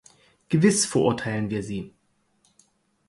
Gewiss 0.49 0.87
verurteilen 0.87 1.51
wir 1.51 1.61
sie. 1.61 1.93